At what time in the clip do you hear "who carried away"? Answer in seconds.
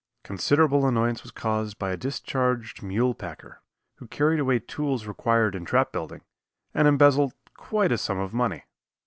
3.97-4.57